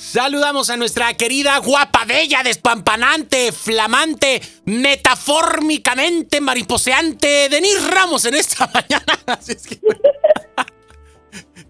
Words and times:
Saludamos 0.00 0.70
a 0.70 0.78
nuestra 0.78 1.12
querida, 1.14 1.58
guapa, 1.58 2.06
bella, 2.06 2.42
despampanante, 2.42 3.52
flamante, 3.52 4.40
metafórmicamente 4.64 6.40
mariposeante 6.40 7.48
Denise 7.50 7.86
Ramos 7.86 8.24
en 8.24 8.34
esta 8.34 8.66
mañana. 8.74 9.18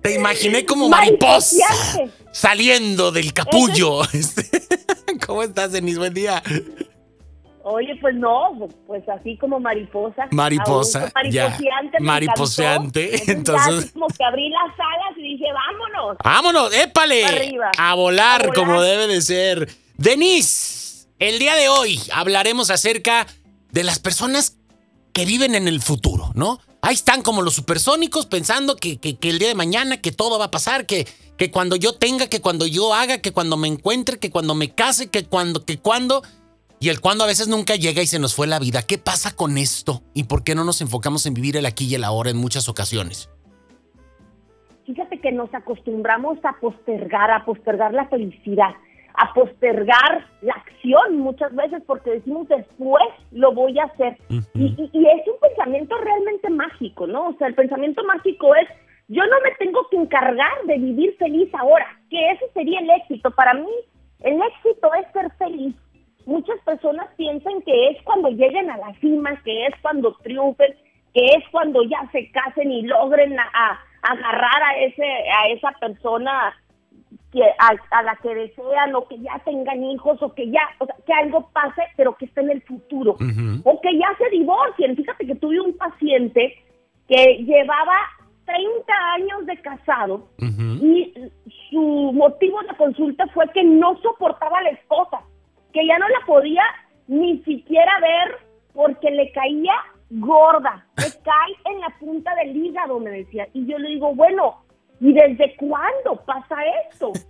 Te 0.02 0.14
imaginé 0.14 0.64
como 0.64 0.88
mariposa 0.88 1.66
saliendo 2.32 3.10
del 3.10 3.34
capullo. 3.34 4.02
¿Cómo 5.26 5.42
estás, 5.42 5.72
Denise? 5.72 5.98
Buen 5.98 6.14
día. 6.14 6.40
Oye, 7.70 7.96
pues 8.00 8.16
no, 8.16 8.68
pues 8.86 9.08
así 9.08 9.36
como 9.36 9.60
mariposa. 9.60 10.26
Mariposa, 10.32 11.12
ya. 11.30 11.56
Mariposeante. 12.00 13.30
Entonces, 13.30 13.92
como 13.92 14.08
que 14.08 14.24
abrí 14.24 14.48
las 14.50 14.74
alas 14.74 15.16
y 15.16 15.22
dije, 15.22 15.44
vámonos. 15.52 16.16
Vámonos, 16.24 16.74
épale. 16.74 17.24
A 17.24 17.30
volar, 17.30 17.72
a 17.78 17.94
volar 17.94 18.54
como 18.54 18.82
debe 18.82 19.06
de 19.06 19.22
ser. 19.22 19.68
Denise, 19.96 21.06
el 21.20 21.38
día 21.38 21.54
de 21.54 21.68
hoy 21.68 22.00
hablaremos 22.12 22.70
acerca 22.70 23.26
de 23.70 23.84
las 23.84 24.00
personas 24.00 24.56
que 25.12 25.24
viven 25.24 25.54
en 25.54 25.68
el 25.68 25.80
futuro, 25.80 26.32
¿no? 26.34 26.58
Ahí 26.82 26.94
están 26.94 27.22
como 27.22 27.42
los 27.42 27.54
supersónicos 27.54 28.26
pensando 28.26 28.76
que, 28.76 28.98
que, 28.98 29.16
que, 29.16 29.30
el 29.30 29.38
día 29.38 29.48
de 29.48 29.54
mañana, 29.54 29.98
que 29.98 30.12
todo 30.12 30.38
va 30.38 30.46
a 30.46 30.50
pasar, 30.50 30.86
que, 30.86 31.06
que 31.36 31.50
cuando 31.50 31.76
yo 31.76 31.92
tenga, 31.92 32.26
que 32.26 32.40
cuando 32.40 32.66
yo 32.66 32.94
haga, 32.94 33.18
que 33.18 33.32
cuando 33.32 33.56
me 33.56 33.68
encuentre, 33.68 34.18
que 34.18 34.30
cuando 34.30 34.54
me 34.54 34.74
case, 34.74 35.08
que 35.08 35.24
cuando, 35.24 35.64
que 35.64 35.78
cuando... 35.78 36.22
Y 36.82 36.88
el 36.88 37.02
cuando 37.02 37.24
a 37.24 37.26
veces 37.26 37.46
nunca 37.46 37.74
llega 37.74 38.00
y 38.00 38.06
se 38.06 38.18
nos 38.18 38.34
fue 38.34 38.46
la 38.46 38.58
vida. 38.58 38.80
¿Qué 38.80 38.96
pasa 38.96 39.36
con 39.36 39.58
esto? 39.58 40.00
¿Y 40.14 40.24
por 40.24 40.42
qué 40.42 40.54
no 40.54 40.64
nos 40.64 40.80
enfocamos 40.80 41.26
en 41.26 41.34
vivir 41.34 41.58
el 41.58 41.66
aquí 41.66 41.84
y 41.84 41.94
el 41.94 42.04
ahora 42.04 42.30
en 42.30 42.38
muchas 42.38 42.70
ocasiones? 42.70 43.28
Fíjate 44.86 45.20
que 45.20 45.30
nos 45.30 45.52
acostumbramos 45.52 46.38
a 46.42 46.58
postergar, 46.58 47.30
a 47.32 47.44
postergar 47.44 47.92
la 47.92 48.08
felicidad, 48.08 48.70
a 49.12 49.34
postergar 49.34 50.26
la 50.40 50.54
acción 50.54 51.18
muchas 51.18 51.54
veces 51.54 51.82
porque 51.86 52.12
decimos 52.12 52.48
después 52.48 53.04
lo 53.30 53.52
voy 53.52 53.78
a 53.78 53.84
hacer. 53.84 54.16
y, 54.30 54.88
y, 54.90 55.06
es 55.06 55.28
un 55.28 55.38
pensamiento 55.38 55.98
realmente 55.98 56.48
mágico, 56.48 57.06
¿no? 57.06 57.28
O 57.28 57.36
sea, 57.36 57.48
el 57.48 57.54
pensamiento 57.56 58.02
mágico 58.04 58.54
es 58.54 58.68
yo 59.08 59.22
no 59.26 59.36
me 59.44 59.50
tengo 59.58 59.86
que 59.90 59.98
encargar 59.98 60.64
de 60.64 60.78
vivir 60.78 61.14
feliz 61.18 61.54
ahora, 61.54 61.86
que 62.08 62.30
ese 62.30 62.50
sería 62.54 62.80
el 62.80 62.88
éxito. 62.88 63.30
Para 63.32 63.52
mí, 63.52 63.70
el 64.20 64.40
éxito 64.40 64.88
es 64.94 65.12
ser 65.12 65.30
feliz 65.32 65.74
muchas 66.26 66.58
personas 66.64 67.08
piensan 67.16 67.62
que 67.62 67.88
es 67.88 68.02
cuando 68.02 68.28
lleguen 68.30 68.70
a 68.70 68.78
la 68.78 68.94
cima, 69.00 69.40
que 69.42 69.66
es 69.66 69.74
cuando 69.82 70.14
triunfen, 70.22 70.74
que 71.14 71.24
es 71.26 71.44
cuando 71.50 71.82
ya 71.84 72.08
se 72.12 72.30
casen 72.30 72.70
y 72.70 72.82
logren 72.82 73.38
a, 73.38 73.80
agarrar 74.02 74.62
a 74.62 74.78
ese 74.78 75.04
a 75.04 75.48
esa 75.48 75.72
persona 75.72 76.54
que 77.32 77.42
a, 77.42 78.02
la 78.02 78.16
que 78.16 78.34
desean 78.34 78.94
o 78.94 79.06
que 79.06 79.18
ya 79.18 79.38
tengan 79.44 79.84
hijos 79.84 80.20
o 80.22 80.34
que 80.34 80.50
ya 80.50 80.62
o 80.78 80.86
sea, 80.86 80.96
que 81.06 81.12
algo 81.12 81.50
pase 81.52 81.82
pero 81.96 82.16
que 82.16 82.24
esté 82.24 82.40
en 82.40 82.50
el 82.50 82.62
futuro. 82.62 83.16
O 83.64 83.80
que 83.80 83.98
ya 83.98 84.16
se 84.18 84.30
divorcien. 84.30 84.96
Fíjate 84.96 85.26
que 85.26 85.34
tuve 85.34 85.60
un 85.60 85.76
paciente 85.76 86.56
que 87.08 87.44
llevaba 87.44 87.96
30 88.46 88.92
años 89.14 89.46
de 89.46 89.56
casado 89.58 90.28
y 90.38 91.12
su 91.70 92.12
motivo 92.14 92.62
de 92.62 92.76
consulta 92.76 93.26
fue 93.28 93.48
que 93.52 93.62
no 93.62 93.96
soportaba 94.00 94.58
a 94.58 94.62
la 94.62 94.70
esposa 94.70 95.20
que 95.72 95.86
ya 95.86 95.98
no 95.98 96.08
la 96.08 96.20
podía 96.26 96.62
ni 97.06 97.42
siquiera 97.44 97.92
ver 98.00 98.38
porque 98.72 99.10
le 99.10 99.32
caía 99.32 99.74
gorda, 100.10 100.86
le 100.96 101.04
cae 101.24 101.72
en 101.72 101.80
la 101.80 101.88
punta 101.98 102.34
del 102.36 102.56
hígado, 102.56 102.98
me 103.00 103.10
decía. 103.10 103.48
Y 103.52 103.66
yo 103.66 103.78
le 103.78 103.88
digo, 103.90 104.14
bueno, 104.14 104.62
¿y 105.00 105.12
desde 105.12 105.56
cuándo 105.56 106.16
pasa 106.24 106.56
esto? 106.88 107.12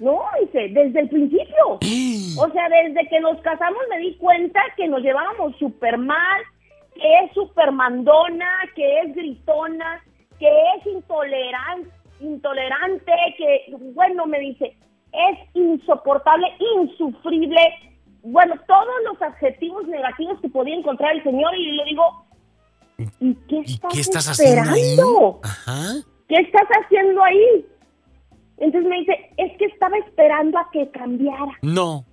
No, 0.00 0.20
dice, 0.40 0.68
desde 0.70 1.00
el 1.00 1.08
principio. 1.08 1.78
O 2.38 2.50
sea, 2.50 2.66
desde 2.70 3.06
que 3.08 3.20
nos 3.20 3.38
casamos 3.42 3.82
me 3.90 3.98
di 3.98 4.16
cuenta 4.16 4.60
que 4.76 4.88
nos 4.88 5.02
llevábamos 5.02 5.54
súper 5.58 5.98
mal, 5.98 6.42
que 6.94 7.18
es 7.20 7.32
súper 7.34 7.70
mandona, 7.70 8.50
que 8.74 9.00
es 9.00 9.14
gritona, 9.14 10.02
que 10.38 10.48
es 10.48 10.86
intolerante, 10.86 11.90
intolerante, 12.20 13.12
que, 13.36 13.76
bueno, 13.94 14.26
me 14.26 14.40
dice, 14.40 14.74
es 15.12 15.38
insoportable, 15.54 16.46
insufrible, 16.76 17.60
bueno, 18.22 18.54
todos 18.66 18.94
los 19.04 19.20
adjetivos 19.20 19.86
negativos 19.86 20.40
que 20.40 20.48
podía 20.48 20.76
encontrar 20.76 21.12
el 21.12 21.22
Señor 21.22 21.54
y 21.56 21.72
le 21.72 21.84
digo, 21.84 22.24
¿y 23.20 23.34
qué 23.48 23.60
estás, 23.60 24.38
esperando? 24.38 25.40
¿Qué 26.28 26.36
estás 26.36 26.68
haciendo 26.80 27.22
ahí? 27.22 27.66
Entonces 28.58 28.88
me 28.88 29.00
dice, 29.00 29.30
es 29.36 29.58
que 29.58 29.64
estaba 29.66 29.96
esperando 29.98 30.58
a 30.58 30.70
que 30.70 30.90
cambiara. 30.90 31.58
No. 31.62 32.04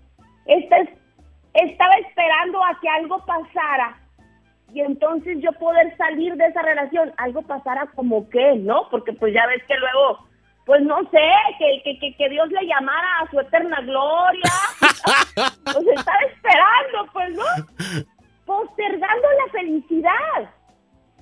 estaba 0.46 1.94
esperando 2.08 2.64
a 2.64 2.80
que 2.82 2.90
algo 2.90 3.24
pasara 3.26 4.00
y 4.74 4.82
entonces 4.82 5.38
yo 5.42 5.52
poder 5.54 5.96
salir 5.98 6.36
de 6.36 6.46
esa 6.46 6.62
relación, 6.62 7.12
algo 7.18 7.42
pasara 7.42 7.88
como 7.96 8.30
que, 8.30 8.56
¿no? 8.56 8.88
Porque 8.90 9.14
pues 9.14 9.34
ya 9.34 9.46
ves 9.48 9.64
que 9.68 9.76
luego 9.76 10.29
pues 10.70 10.84
no 10.84 11.00
sé, 11.10 11.18
que, 11.58 11.98
que, 12.00 12.16
que, 12.16 12.30
Dios 12.30 12.48
le 12.50 12.68
llamara 12.68 13.08
a 13.22 13.32
su 13.32 13.40
eterna 13.40 13.82
gloria. 13.82 14.52
pues 15.64 15.88
estaba 15.98 16.20
esperando, 16.32 17.12
pues, 17.12 17.30
¿no? 17.32 18.06
Postergando 18.46 19.28
la 19.46 19.52
felicidad. 19.52 20.54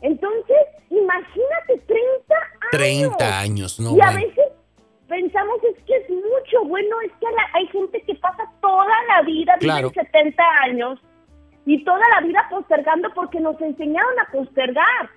Entonces, 0.01 0.57
imagínate, 0.89 1.77
30 1.87 2.35
años. 2.35 3.17
30 3.17 3.39
años, 3.39 3.79
¿no? 3.79 3.95
Y 3.95 4.01
a 4.01 4.11
veces 4.11 4.51
pensamos 5.07 5.59
es 5.63 5.81
que 5.85 5.95
es 5.95 6.09
mucho. 6.09 6.65
Bueno, 6.65 6.99
es 7.05 7.11
que 7.13 7.27
hay 7.53 7.67
gente 7.67 8.01
que 8.01 8.15
pasa 8.15 8.43
toda 8.59 8.95
la 9.07 9.21
vida, 9.21 9.55
claro. 9.61 9.91
70 9.95 10.43
años, 10.65 10.99
y 11.65 11.85
toda 11.85 12.01
la 12.19 12.27
vida 12.27 12.45
postergando 12.49 13.13
porque 13.15 13.39
nos 13.39 13.61
enseñaron 13.61 14.19
a 14.19 14.29
postergar. 14.29 15.09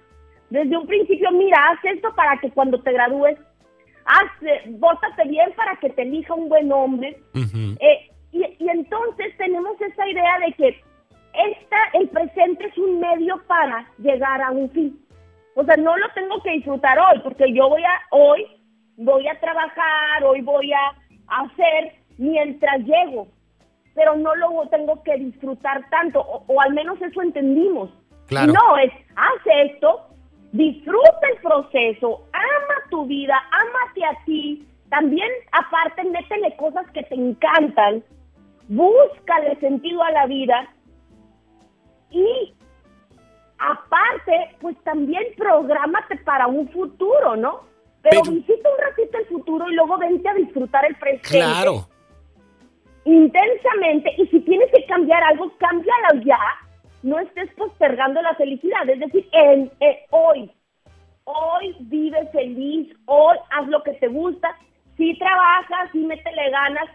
Desde 0.50 0.76
un 0.76 0.86
principio, 0.86 1.32
mira, 1.32 1.58
haz 1.68 1.80
esto 1.82 2.14
para 2.14 2.38
que 2.38 2.52
cuando 2.52 2.80
te 2.80 2.92
gradúes 2.92 3.36
hazte, 4.10 4.62
bótate 4.78 5.28
bien 5.28 5.52
para 5.56 5.76
que 5.76 5.90
te 5.90 6.02
elija 6.02 6.34
un 6.34 6.48
buen 6.48 6.72
hombre. 6.72 7.20
Eh, 7.34 8.10
y, 8.32 8.68
entonces 8.68 9.36
tenemos 9.36 9.80
esa 9.80 10.08
idea 10.08 10.38
de 10.46 10.52
que 10.52 10.68
esta, 11.32 11.76
el 11.94 12.08
presente 12.08 12.66
es 12.66 12.78
un 12.78 13.00
medio 13.00 13.40
para 13.46 13.86
llegar 13.98 14.42
a 14.42 14.50
un 14.50 14.70
fin. 14.70 15.00
O 15.54 15.64
sea, 15.64 15.76
no 15.76 15.96
lo 15.96 16.08
tengo 16.14 16.42
que 16.42 16.50
disfrutar 16.52 16.98
hoy, 16.98 17.20
porque 17.22 17.52
yo 17.52 17.68
voy 17.68 17.82
a, 17.82 18.00
hoy 18.10 18.46
voy 18.96 19.26
a 19.28 19.38
trabajar, 19.40 20.24
hoy 20.24 20.40
voy 20.42 20.72
a 20.72 20.94
hacer 21.28 21.94
mientras 22.18 22.80
llego, 22.80 23.28
pero 23.94 24.16
no 24.16 24.34
lo 24.36 24.66
tengo 24.68 25.02
que 25.02 25.16
disfrutar 25.16 25.88
tanto, 25.90 26.20
o, 26.20 26.60
al 26.60 26.72
menos 26.74 27.00
eso 27.00 27.22
entendimos. 27.22 27.90
No, 28.30 28.78
es, 28.78 28.92
haz 29.16 29.70
esto, 29.70 30.06
disfruta 30.52 31.26
el 31.32 31.40
proceso, 31.42 32.28
ama 32.32 32.74
tu 32.90 33.06
vida, 33.06 33.34
ámate 33.82 34.04
a 34.04 34.24
ti. 34.24 34.66
También, 34.88 35.28
aparte, 35.52 36.04
métele 36.04 36.56
cosas 36.56 36.84
que 36.92 37.02
te 37.04 37.14
encantan, 37.14 38.02
búscale 38.68 39.56
sentido 39.60 40.02
a 40.02 40.10
la 40.10 40.26
vida 40.26 40.68
y 42.10 42.54
aparte, 43.58 44.56
pues 44.60 44.76
también 44.82 45.22
prográmate 45.36 46.16
para 46.18 46.48
un 46.48 46.68
futuro, 46.70 47.36
¿no? 47.36 47.60
Pero, 48.02 48.22
visita 48.22 48.68
un 48.68 48.84
ratito 48.84 49.18
el 49.18 49.26
futuro 49.26 49.70
y 49.70 49.74
luego 49.74 49.98
vente 49.98 50.28
a 50.28 50.34
disfrutar 50.34 50.84
el 50.86 50.96
presente. 50.96 51.28
Claro. 51.28 51.86
Intensamente. 53.04 54.12
Y 54.16 54.26
si 54.26 54.40
tienes 54.40 54.70
que 54.72 54.84
cambiar 54.86 55.22
algo, 55.22 55.52
cámbialo 55.58 56.22
ya 56.24 56.38
no 57.02 57.18
estés 57.18 57.50
postergando 57.54 58.20
la 58.22 58.34
felicidad, 58.34 58.88
es 58.88 59.00
decir, 59.00 59.28
en, 59.32 59.70
hoy, 60.10 60.50
hoy 61.30 61.76
vive 61.80 62.26
feliz, 62.32 62.88
hoy 63.06 63.36
haz 63.50 63.68
lo 63.68 63.82
que 63.82 63.92
te 63.94 64.08
gusta, 64.08 64.56
sí 64.96 65.16
trabajas, 65.18 65.90
sí 65.92 65.98
métele 65.98 66.50
ganas, 66.50 66.88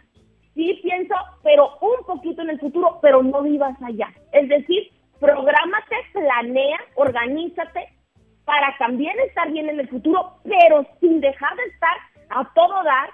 sí 0.54 0.80
pienso, 0.84 1.16
pero 1.44 1.78
un 1.82 2.06
poquito 2.06 2.42
en 2.42 2.52
el 2.52 2.60
futuro, 2.60 3.00
pero 3.02 3.24
no 3.24 3.42
vivas 3.42 3.76
allá. 3.82 4.12
Es 4.32 4.48
decir, 4.50 4.92
prográmate, 5.20 5.96
planea, 6.14 6.78
organízate 6.96 7.90
para 8.46 8.76
también 8.78 9.18
estar 9.28 9.52
bien 9.52 9.70
en 9.70 9.80
el 9.80 9.90
futuro, 9.90 10.38
pero 10.44 10.86
sin 11.00 11.20
dejar 11.20 11.56
de 11.56 11.64
estar 11.64 11.98
a 12.30 12.54
todo 12.54 12.84
dar 12.84 13.10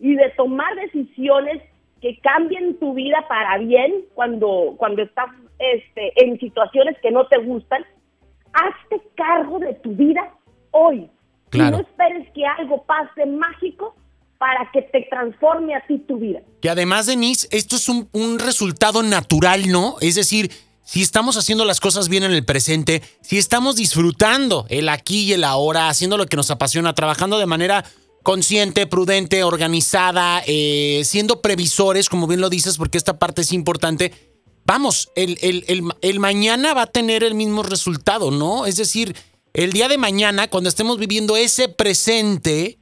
y 0.00 0.14
de 0.14 0.28
tomar 0.30 0.74
decisiones 0.76 1.62
que 2.00 2.18
cambien 2.20 2.78
tu 2.78 2.92
vida 2.94 3.24
para 3.28 3.58
bien 3.58 4.04
cuando, 4.14 4.74
cuando 4.76 5.02
estás 5.02 5.30
este, 5.58 6.12
en 6.22 6.38
situaciones 6.38 6.96
que 7.00 7.10
no 7.10 7.26
te 7.26 7.38
gustan, 7.38 7.84
hazte 8.52 9.00
cargo 9.16 9.58
de 9.58 9.74
tu 9.74 9.90
vida 9.92 10.32
hoy. 10.76 11.10
no 11.52 11.80
esperes 11.80 12.28
que 12.34 12.44
algo 12.58 12.84
pase 12.84 13.26
mágico 13.26 13.94
para 14.38 14.70
que 14.72 14.82
te 14.82 15.06
transforme 15.08 15.74
a 15.74 15.86
ti 15.86 15.98
tu 16.06 16.18
vida. 16.18 16.40
Que 16.60 16.68
además, 16.68 17.06
Denise, 17.06 17.48
esto 17.50 17.76
es 17.76 17.88
un, 17.88 18.08
un 18.12 18.38
resultado 18.38 19.02
natural, 19.02 19.70
¿no? 19.70 19.96
Es 20.00 20.14
decir, 20.14 20.50
si 20.84 21.02
estamos 21.02 21.36
haciendo 21.36 21.64
las 21.64 21.80
cosas 21.80 22.08
bien 22.08 22.22
en 22.22 22.32
el 22.32 22.44
presente, 22.44 23.02
si 23.20 23.38
estamos 23.38 23.76
disfrutando 23.76 24.66
el 24.68 24.88
aquí 24.88 25.24
y 25.24 25.32
el 25.32 25.44
ahora, 25.44 25.88
haciendo 25.88 26.16
lo 26.16 26.26
que 26.26 26.36
nos 26.36 26.50
apasiona, 26.50 26.94
trabajando 26.94 27.38
de 27.38 27.46
manera 27.46 27.84
consciente, 28.22 28.86
prudente, 28.86 29.42
organizada, 29.44 30.42
eh, 30.46 31.02
siendo 31.04 31.40
previsores, 31.40 32.08
como 32.08 32.26
bien 32.26 32.40
lo 32.40 32.50
dices, 32.50 32.76
porque 32.76 32.98
esta 32.98 33.18
parte 33.18 33.42
es 33.42 33.52
importante. 33.52 34.12
Vamos, 34.64 35.10
el, 35.14 35.38
el, 36.02 36.20
mañana 36.20 36.74
va 36.74 36.82
a 36.82 36.86
tener 36.86 37.22
el 37.22 37.34
mismo 37.34 37.62
resultado, 37.62 38.32
¿no? 38.32 38.66
Es 38.66 38.76
decir, 38.76 39.14
el 39.56 39.72
día 39.72 39.88
de 39.88 39.96
mañana, 39.96 40.48
cuando 40.48 40.68
estemos 40.68 40.98
viviendo 40.98 41.34
ese 41.34 41.70
presente, 41.70 42.78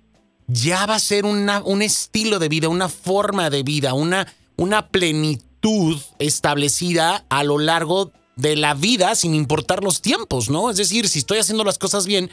ya 0.49 0.87
va 0.87 0.97
a 0.97 0.99
ser 0.99 1.25
un 1.25 1.82
estilo 1.82 2.41
de 2.41 2.49
vida, 2.49 2.69
una 2.69 2.88
forma 2.88 3.49
de 3.49 3.62
vida, 3.62 3.94
una, 3.94 4.26
una 4.56 4.88
plenitud 4.88 6.00
establecida 6.19 7.26
a 7.29 7.44
lo 7.44 7.61
largo 7.61 8.11
de 8.35 8.56
la 8.56 8.75
vida 8.75 9.15
sin 9.15 9.37
importar 9.37 9.85
los 9.85 10.03
tiempos, 10.03 10.50
¿no? 10.50 10.69
Es 10.69 10.76
decir, 10.76 11.09
si 11.09 11.21
estoy 11.21 11.38
haciendo 11.38 11.62
las 11.62 11.79
cosas 11.79 12.06
bien, 12.06 12.29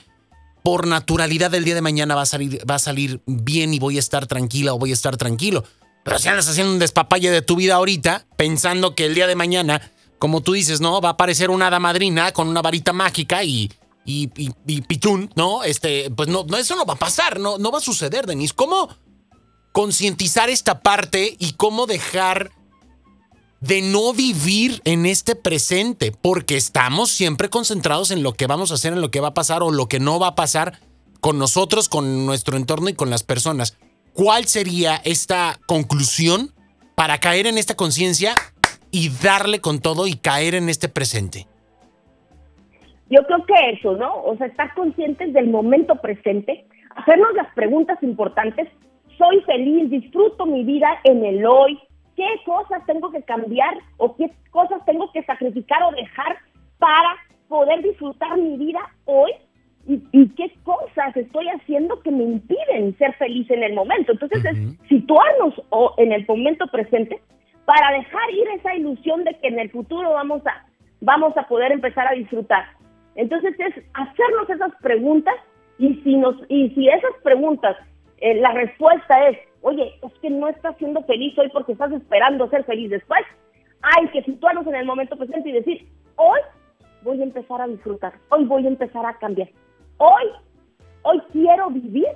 por 0.63 0.87
naturalidad 0.87 1.53
el 1.53 1.63
día 1.63 1.75
de 1.75 1.81
mañana 1.81 2.15
va 2.15 2.23
a 2.23 2.25
salir, 2.25 2.67
va 2.67 2.75
a 2.75 2.79
salir 2.79 3.21
bien 3.27 3.75
y 3.75 3.79
voy 3.79 3.97
a 3.97 3.99
estar 3.99 4.25
tranquila 4.25 4.73
o 4.73 4.79
voy 4.79 4.89
a 4.89 4.93
estar 4.95 5.17
tranquilo. 5.17 5.63
Pero 6.03 6.17
si 6.17 6.29
andas 6.29 6.47
haciendo 6.47 6.73
un 6.73 6.79
despapalle 6.79 7.29
de 7.29 7.43
tu 7.43 7.57
vida 7.57 7.75
ahorita, 7.75 8.25
pensando 8.37 8.95
que 8.95 9.05
el 9.05 9.13
día 9.13 9.27
de 9.27 9.35
mañana, 9.35 9.91
como 10.17 10.41
tú 10.41 10.53
dices, 10.53 10.81
¿no? 10.81 10.99
Va 10.99 11.09
a 11.09 11.11
aparecer 11.11 11.51
una 11.51 11.67
hada 11.67 11.79
madrina 11.79 12.31
con 12.31 12.47
una 12.47 12.63
varita 12.63 12.91
mágica 12.91 13.43
y, 13.43 13.69
y, 14.05 14.27
pitún, 14.81 15.31
¿no? 15.35 15.63
Este, 15.63 16.09
pues 16.11 16.27
no, 16.27 16.43
no, 16.43 16.57
eso 16.57 16.75
no 16.75 16.85
va 16.85 16.95
a 16.95 16.99
pasar, 16.99 17.39
no, 17.39 17.57
no 17.57 17.71
va 17.71 17.77
a 17.77 17.81
suceder, 17.81 18.25
Denise. 18.25 18.53
¿Cómo 18.53 18.89
concientizar 19.71 20.49
esta 20.49 20.81
parte 20.81 21.35
y 21.39 21.53
cómo 21.53 21.85
dejar 21.85 22.51
de 23.61 23.81
no 23.83 24.11
vivir 24.13 24.81
en 24.85 25.05
este 25.05 25.35
presente, 25.35 26.11
porque 26.11 26.57
estamos 26.57 27.11
siempre 27.11 27.49
concentrados 27.49 28.09
en 28.09 28.23
lo 28.23 28.33
que 28.33 28.47
vamos 28.47 28.71
a 28.71 28.73
hacer, 28.73 28.93
en 28.93 29.01
lo 29.01 29.11
que 29.11 29.19
va 29.19 29.29
a 29.29 29.33
pasar 29.33 29.61
o 29.61 29.71
lo 29.71 29.87
que 29.87 29.99
no 29.99 30.19
va 30.19 30.27
a 30.27 30.35
pasar 30.35 30.79
con 31.19 31.37
nosotros, 31.37 31.87
con 31.87 32.25
nuestro 32.25 32.57
entorno 32.57 32.89
y 32.89 32.95
con 32.95 33.11
las 33.11 33.21
personas. 33.23 33.77
¿Cuál 34.13 34.47
sería 34.47 34.95
esta 35.05 35.59
conclusión 35.67 36.53
para 36.95 37.19
caer 37.19 37.45
en 37.45 37.59
esta 37.59 37.75
conciencia 37.75 38.35
y 38.89 39.09
darle 39.09 39.61
con 39.61 39.79
todo 39.79 40.07
y 40.07 40.15
caer 40.15 40.55
en 40.55 40.67
este 40.67 40.89
presente? 40.89 41.47
Yo 43.11 43.25
creo 43.25 43.45
que 43.45 43.71
eso, 43.71 43.97
¿no? 43.97 44.23
O 44.23 44.37
sea, 44.37 44.47
estar 44.47 44.73
conscientes 44.73 45.33
del 45.33 45.49
momento 45.49 45.95
presente, 45.97 46.65
hacernos 46.95 47.33
las 47.35 47.53
preguntas 47.53 48.01
importantes. 48.01 48.69
Soy 49.17 49.41
feliz, 49.41 49.89
disfruto 49.89 50.45
mi 50.45 50.63
vida 50.63 50.87
en 51.03 51.25
el 51.25 51.45
hoy, 51.45 51.77
qué 52.15 52.25
cosas 52.45 52.85
tengo 52.85 53.11
que 53.11 53.21
cambiar 53.23 53.75
o 53.97 54.15
qué 54.15 54.31
cosas 54.49 54.83
tengo 54.85 55.11
que 55.11 55.23
sacrificar 55.23 55.83
o 55.83 55.91
dejar 55.91 56.37
para 56.79 57.17
poder 57.49 57.83
disfrutar 57.83 58.37
mi 58.37 58.55
vida 58.55 58.79
hoy 59.03 59.31
y, 59.85 60.29
qué 60.29 60.53
cosas 60.63 61.17
estoy 61.17 61.49
haciendo 61.49 61.99
que 62.01 62.11
me 62.11 62.23
impiden 62.23 62.97
ser 62.97 63.13
feliz 63.15 63.49
en 63.51 63.63
el 63.63 63.73
momento. 63.73 64.13
Entonces 64.13 64.45
es 64.45 64.87
situarnos 64.87 65.61
o 65.69 65.93
en 65.97 66.13
el 66.13 66.25
momento 66.25 66.65
presente 66.67 67.21
para 67.65 67.97
dejar 67.97 68.31
ir 68.31 68.47
esa 68.55 68.73
ilusión 68.73 69.25
de 69.25 69.33
que 69.33 69.49
en 69.49 69.59
el 69.59 69.69
futuro 69.69 70.13
vamos 70.13 70.41
a, 70.47 70.65
vamos 71.01 71.35
a 71.35 71.45
poder 71.49 71.73
empezar 71.73 72.07
a 72.07 72.15
disfrutar. 72.15 72.80
Entonces 73.15 73.55
es 73.59 73.75
hacernos 73.93 74.49
esas 74.49 74.73
preguntas 74.81 75.35
y 75.77 75.95
si, 76.03 76.15
nos, 76.15 76.35
y 76.47 76.69
si 76.69 76.87
esas 76.87 77.13
preguntas, 77.23 77.75
eh, 78.17 78.35
la 78.35 78.51
respuesta 78.51 79.29
es 79.29 79.37
oye, 79.61 79.93
es 80.01 80.13
que 80.19 80.29
no 80.29 80.47
estás 80.47 80.77
siendo 80.77 81.03
feliz 81.03 81.37
hoy 81.37 81.49
porque 81.49 81.73
estás 81.73 81.91
esperando 81.91 82.49
ser 82.49 82.63
feliz 82.65 82.89
después. 82.89 83.21
Hay 83.81 84.07
que 84.09 84.23
situarnos 84.23 84.67
en 84.67 84.75
el 84.75 84.85
momento 84.85 85.15
presente 85.15 85.49
y 85.49 85.53
decir, 85.53 85.87
hoy 86.15 86.39
voy 87.03 87.19
a 87.19 87.23
empezar 87.23 87.61
a 87.61 87.67
disfrutar, 87.67 88.13
hoy 88.29 88.45
voy 88.45 88.65
a 88.65 88.69
empezar 88.69 89.05
a 89.05 89.17
cambiar. 89.17 89.49
Hoy, 89.97 90.25
hoy 91.03 91.21
quiero 91.31 91.69
vivir 91.69 92.07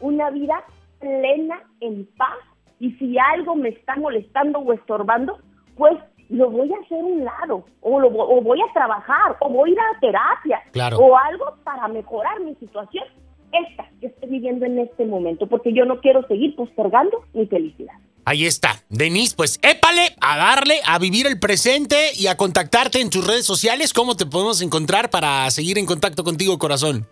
una 0.00 0.30
vida 0.30 0.62
plena, 1.00 1.62
en 1.80 2.06
paz, 2.16 2.38
y 2.80 2.92
si 2.92 3.16
algo 3.18 3.56
me 3.56 3.70
está 3.70 3.96
molestando 3.96 4.60
o 4.60 4.72
estorbando, 4.72 5.38
pues 5.76 5.96
lo 6.28 6.50
voy 6.50 6.72
a 6.72 6.78
hacer 6.84 7.02
un 7.02 7.24
lado, 7.24 7.64
o, 7.80 8.00
lo, 8.00 8.08
o 8.08 8.40
voy 8.40 8.60
a 8.60 8.72
trabajar, 8.72 9.36
o 9.40 9.48
voy 9.48 9.70
a 9.70 9.72
ir 9.72 9.78
a 9.80 10.00
terapia, 10.00 10.62
o 10.98 11.16
algo 11.16 11.56
para 11.64 11.88
mejorar 11.88 12.40
mi 12.40 12.54
situación 12.56 13.04
esta 13.52 13.88
que 14.00 14.08
estoy 14.08 14.28
viviendo 14.28 14.66
en 14.66 14.78
este 14.78 15.06
momento, 15.06 15.46
porque 15.46 15.72
yo 15.72 15.84
no 15.84 16.00
quiero 16.00 16.26
seguir 16.26 16.54
postergando 16.54 17.24
mi 17.32 17.46
felicidad. 17.46 17.94
Ahí 18.24 18.44
está. 18.44 18.82
Denise, 18.90 19.34
pues 19.34 19.58
épale 19.62 20.14
a 20.20 20.36
darle, 20.36 20.80
a 20.86 20.98
vivir 20.98 21.26
el 21.26 21.40
presente 21.40 22.10
y 22.14 22.26
a 22.26 22.36
contactarte 22.36 23.00
en 23.00 23.08
tus 23.08 23.26
redes 23.26 23.46
sociales. 23.46 23.94
¿Cómo 23.94 24.16
te 24.16 24.26
podemos 24.26 24.60
encontrar 24.60 25.08
para 25.08 25.50
seguir 25.50 25.78
en 25.78 25.86
contacto 25.86 26.24
contigo, 26.24 26.58
corazón? 26.58 27.06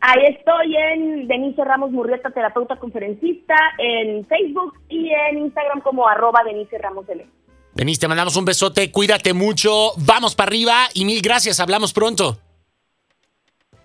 Ahí 0.00 0.20
estoy 0.36 0.76
en 0.76 1.28
Denise 1.28 1.62
Ramos 1.64 1.90
Murrieta, 1.90 2.30
terapeuta 2.30 2.76
conferencista, 2.76 3.54
en 3.78 4.24
Facebook 4.26 4.74
y 4.88 5.10
en 5.10 5.38
Instagram 5.38 5.82
como 5.82 6.08
arroba 6.08 6.42
Denise 6.44 6.78
Ramos 6.78 7.06
de 7.06 7.16
Denise, 7.74 8.00
te 8.00 8.08
mandamos 8.08 8.36
un 8.36 8.44
besote, 8.44 8.90
cuídate 8.90 9.32
mucho, 9.32 9.92
vamos 9.96 10.34
para 10.34 10.48
arriba 10.48 10.88
y 10.94 11.04
mil 11.04 11.20
gracias, 11.20 11.58
hablamos 11.60 11.92
pronto. 11.92 12.38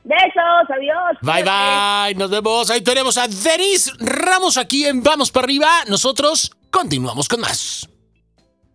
Besos, 0.04 0.70
adiós. 0.70 1.18
Bye, 1.22 1.44
bye. 1.44 2.16
Nos 2.16 2.32
vemos. 2.32 2.70
Ahí 2.72 2.82
tenemos 2.82 3.18
a 3.18 3.28
Denis 3.28 3.94
Ramos 4.00 4.58
aquí 4.58 4.86
en 4.86 5.04
Vamos 5.04 5.30
para 5.30 5.46
arriba. 5.46 5.70
Nosotros 5.88 6.52
continuamos 6.72 7.28
con 7.28 7.42
más. 7.42 7.88